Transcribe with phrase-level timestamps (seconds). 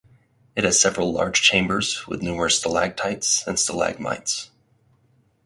[0.55, 4.49] It has several large chambers with numerous stalactites and stalagmites.